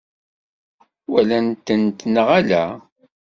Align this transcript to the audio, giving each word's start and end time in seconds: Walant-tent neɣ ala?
Walant-tent 1.11 1.99
neɣ 2.13 2.27
ala? 2.39 2.63